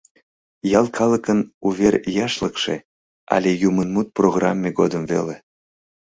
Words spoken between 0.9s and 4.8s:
калыкын «Увер яшлыкше» але юмынмут программе